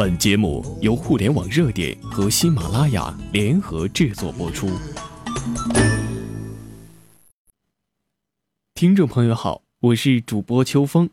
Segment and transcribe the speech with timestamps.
[0.00, 4.66] 本节目由互联网热点和喜马拉雅联合制作播出。
[8.72, 11.10] 听众朋友好，我是主播秋风。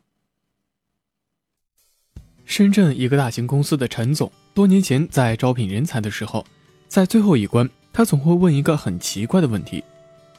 [2.46, 6.46] 深圳一个大型公司的陈总，多年前在招聘人才的时候，
[6.88, 9.84] 在最后一关，他总会问一个很奇怪的问题：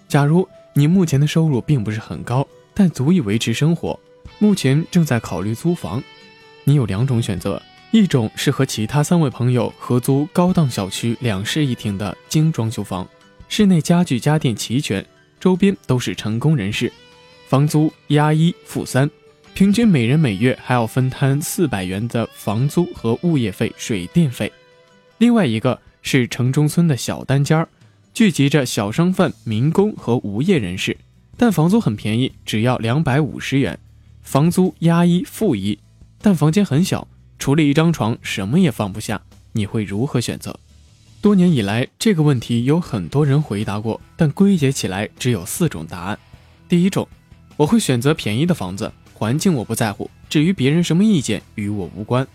[0.08, 4.00] 假如你目前的收入并不是很高，但足以维持生活，
[4.38, 6.02] 目前正在考虑租房，
[6.64, 7.62] 你有两种选择。
[7.90, 13.08] 一种是和其他三位朋友合租高档小区两室一厅的精装修房，
[13.48, 15.04] 室内家具家电齐全，
[15.40, 16.92] 周边都是成功人士，
[17.48, 19.08] 房租押一付三，
[19.54, 24.52] 平均每人每月还要分摊四百元的房租和物业费、水电费。
[25.16, 27.66] 另外一个是城中村的小单间儿，
[28.12, 30.94] 聚集着小商贩、民工和无业人士，
[31.38, 33.78] 但房租很便宜，只要两百五十元，
[34.20, 35.78] 房租押一付一，
[36.20, 37.08] 但房间很小。
[37.38, 39.20] 除了一张床，什么也放不下，
[39.52, 40.58] 你会如何选择？
[41.20, 46.18] 多年以来，这个问题有很多人回答过，但归结起来只有四种答案。
[46.68, 47.08] 第一种，
[47.56, 52.26] 我会选择便宜的房子，环境我不在乎，至于别人什么意见与我无关。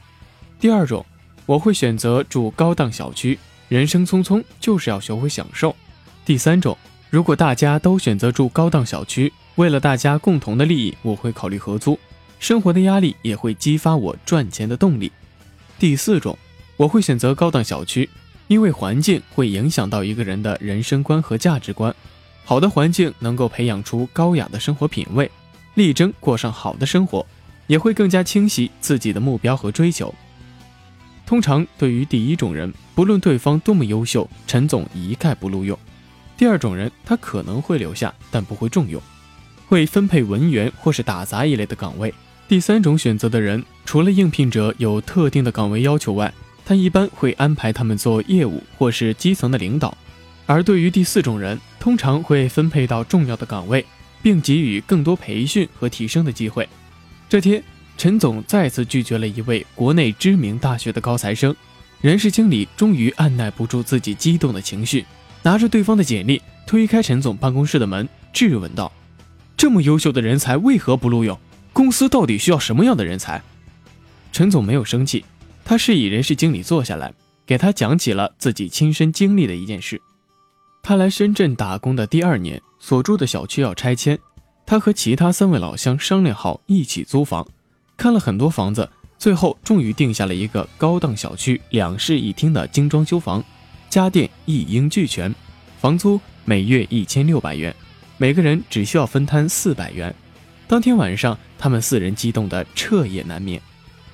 [0.59, 1.05] 第二种，
[1.45, 3.37] 我会选择住高档小区，
[3.69, 5.75] 人生匆匆，就是要学会享受。
[6.25, 6.77] 第三种，
[7.09, 11.97] 如果大家都选择住高档小区，为了大家共同的利益，我会考虑合租。
[12.43, 15.09] 生活的压力也会激发我赚钱的动力。
[15.79, 16.37] 第四种，
[16.75, 18.09] 我会选择高档小区，
[18.49, 21.95] 因为环境会影响到一个人的人生观和价值观。
[22.43, 25.31] 好的环境能够培养出高雅的生活品味，
[25.75, 27.25] 力争过上好的生活，
[27.67, 30.13] 也会更加清晰自己的目标和追求。
[31.25, 35.79] 通常对于第一种人，不论对方多么优秀，陈总一概不录用。
[36.35, 39.01] 第二种人，他可能会留下，但不会重用，
[39.69, 42.13] 会分配文员或是打杂一类的岗位。
[42.47, 46.31] 第三种选择的人，除了应聘者有特定的岗位要求外，
[46.65, 49.97] 他一般会安排他们做业务或是基层的领导。
[50.45, 53.83] 而对于第四种人，通常会分配到重要的岗位，
[54.21, 56.67] 并给予更多培训和提升的机会。
[57.29, 57.63] 这天，
[57.97, 61.55] 陈总再次拒绝了一位国内知名大学的高材生，
[62.01, 65.05] 人事经理终于按耐不住自己激动的情绪，
[65.41, 68.91] 拿着对方的简历推开陈总办公室的门，质问道
[69.57, 71.39] ：“这么优秀的人才为何不录用？”
[71.73, 73.41] 公司到底需要什么样的人才？
[74.31, 75.25] 陈总没有生气，
[75.65, 77.11] 他示意人事经理坐下来，
[77.47, 79.99] 给他讲起了自己亲身经历的一件事。
[80.83, 84.19] 他来深圳打工的第二年，所住的小区要拆迁，
[84.65, 87.47] 他和其他三位老乡商量好一起租房，
[87.97, 93.43] 看了很多房子，最后终于定下了一个高档小区两室一厅的精装修房，
[93.89, 95.33] 家电一应俱全，
[95.79, 97.75] 房租每月一千六百元，
[98.17, 100.13] 每个人只需要分摊四百元。
[100.73, 103.61] 当天晚上，他们四人激动得彻夜难眠。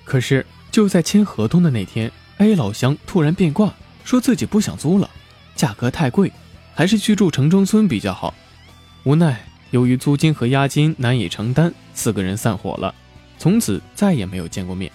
[0.04, 5.10] 可是就在签合同的那天，A 老乡突然变卦，说自己不想租了，
[5.56, 6.30] 价格太贵，
[6.74, 8.34] 还是去住城中村比较好。
[9.06, 12.94] 无奈，由于租金和押金难以承担，四个人散伙了，
[13.38, 14.92] 从此再也没有见过面。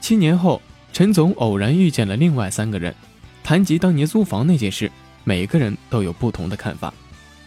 [0.00, 0.60] 七年后，
[0.92, 2.92] 陈总偶然遇见了另外三个人，
[3.44, 4.90] 谈及当年租房那件事，
[5.22, 6.92] 每个人都有不同的看法，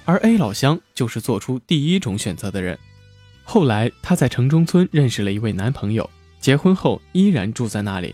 [0.05, 2.79] 而 A 老乡就是做出第一种选择的人。
[3.45, 6.09] 后来，她在城中村认识了一位男朋友，
[6.41, 8.13] 结婚后依然住在那里。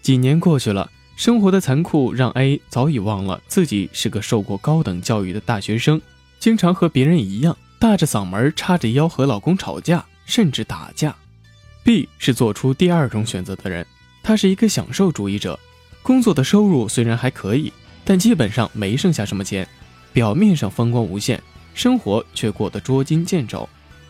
[0.00, 6.00] 几年过去了，生活的残酷让 A 早已忘了自己是个受过高等教育的大学生，
[6.38, 11.14] 经常和别人一样大着嗓门、叉着腰和老公吵架，甚至打架。
[11.82, 13.84] B 是做出第二种选择的人，
[14.22, 15.58] 他是一个享受主义者，
[16.02, 17.72] 工作的收入虽然还可以，
[18.04, 19.68] 但基本上没剩下什么钱，
[20.12, 21.42] 表面上风光无限，
[21.74, 23.68] 生活却过得捉襟见肘。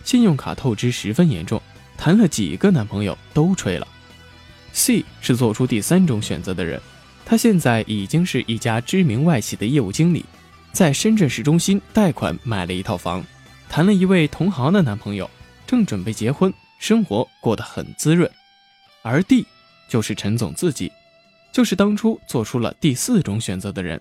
[0.08, 1.60] 信用卡透支十分严重，
[1.98, 3.86] 谈了几个男朋友都吹了。
[4.72, 6.80] C 是做出第三种选择的人，
[7.26, 10.24] 他现在已经是一家知名外企的业务经理，
[10.72, 13.22] 在深圳市中心贷款买了一套房，
[13.68, 15.28] 谈了一位同行的男朋友，
[15.66, 18.30] 正准备结婚，生活过得很滋润。
[19.02, 19.46] 而 D
[19.90, 20.90] 就是陈总自己，
[21.52, 24.00] 就是当初做出了第四种选择的人。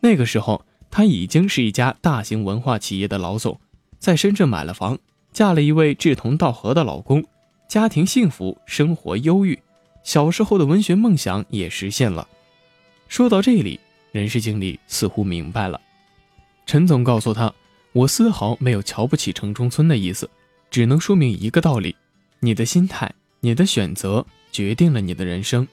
[0.00, 3.60] 那个时候他已经是一家大型文化企业的老总，
[3.98, 4.98] 在深圳买了房。
[5.36, 7.22] 嫁了一位志同道合的老公，
[7.68, 9.60] 家庭幸福，生活优裕，
[10.02, 12.26] 小时候的文学梦想也实现了。
[13.06, 13.78] 说到这里，
[14.12, 15.78] 人事经理似乎明白了。
[16.64, 17.52] 陈总告诉他
[17.92, 20.26] ：“我丝毫没有瞧不起城中村的意思，
[20.70, 21.94] 只能说明一个道理：
[22.40, 25.68] 你的心态，你的选择，决定了你的人生。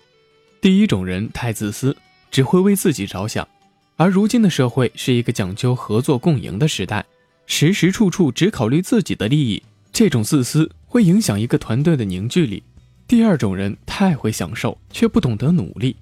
[0.60, 1.96] 第一种人太自私，
[2.30, 3.48] 只会为自己着想，
[3.96, 7.06] 而如今的社会是一个讲究合作共赢的时代。”
[7.46, 9.62] 时时处处只考虑自己的利益，
[9.92, 12.64] 这种自私会影响一个团队的凝聚力。
[13.08, 15.96] 第二种人太会享受，却不懂得努力，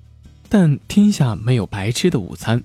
[0.47, 2.63] 但天下没有白吃的午餐。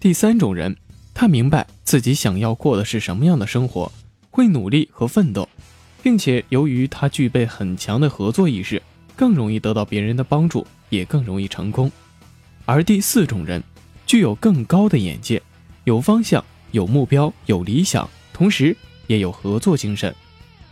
[0.00, 0.76] 第三种人，
[1.12, 3.90] 他明白自己想要过的是什么样的生活，
[4.30, 5.48] 会努力和奋斗，
[6.02, 8.80] 并且由于他具备很强的合作意识，
[9.16, 11.90] 更容易得到别人的帮助，也更容易成功。
[12.64, 13.62] 而第四种人，
[14.06, 15.42] 具有更高的眼界，
[15.84, 18.76] 有方向、有目标、有理想，同时
[19.06, 20.14] 也有合作精神，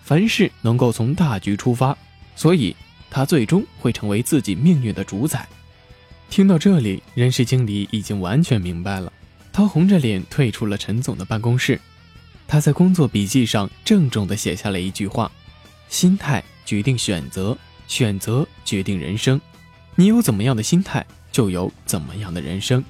[0.02, 1.96] 凡事能够从大局出发，
[2.34, 2.75] 所以
[3.10, 5.46] 他最终会成为自己命运的主宰。
[6.28, 9.12] 听到这里，人事经理已经完全明白了。
[9.52, 11.81] 他红着脸退出了陈总的办公室。
[12.49, 15.31] 他在工作笔记上郑重地写下了一句话
[15.88, 17.56] ：“心态决定选择，
[17.88, 19.40] 选择决定人生。
[19.94, 22.84] 你有怎么样的心态，就有怎么样的人生。”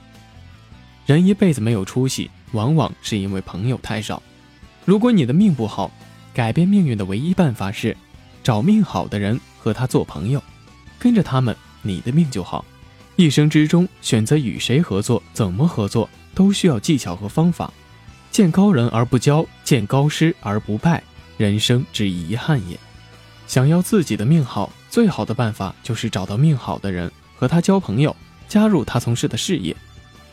[1.06, 4.22] 人一辈子没有出息，往往是因为朋友太少。
[4.84, 5.90] 如果你的命不好，
[6.32, 7.96] 改变命运的唯一办法是
[8.42, 10.42] 找命好的人和他做朋友，
[10.98, 12.64] 跟着他们，你的命就好。
[13.16, 17.72] 一生之中，选择与谁合作，怎么合作，都需要技巧和方法。
[18.30, 21.02] 见高人而不骄，见高师而不败，
[21.38, 22.78] 人生之遗憾也。
[23.46, 28.14] 想要自己的命好，最好的办法就是找到命好的人，和他交朋友，
[28.46, 29.74] 加入他从事的事业。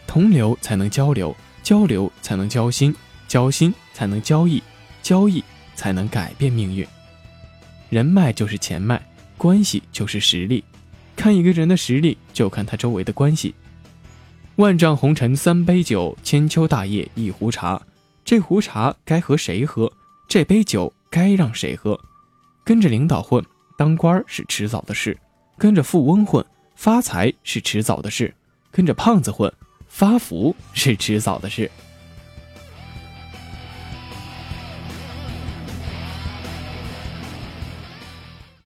[0.05, 1.33] 同流才能交流，
[1.63, 2.93] 交流才能交心，
[3.27, 4.61] 交心才能交易，
[5.01, 5.43] 交易
[5.73, 6.85] 才能改变命运。
[7.89, 9.01] 人脉就是钱脉，
[9.37, 10.63] 关系就是实力。
[11.15, 13.55] 看一个人的实力，就看他周围的关系。
[14.57, 17.81] 万丈红尘三杯酒，千秋大业一壶茶。
[18.25, 19.91] 这壶茶该和谁喝？
[20.27, 21.99] 这杯酒该让谁喝？
[22.63, 23.43] 跟着领导混，
[23.77, 25.13] 当官是迟早的事；
[25.57, 26.43] 跟着富翁混，
[26.75, 28.31] 发财是迟早的事；
[28.71, 29.51] 跟着胖子混，
[29.93, 31.69] 发福是迟早的事。